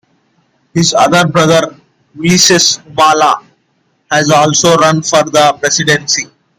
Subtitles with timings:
[0.73, 1.75] His other brother,
[2.17, 3.43] Ulises Humala,
[4.09, 6.25] has also run for the presidency.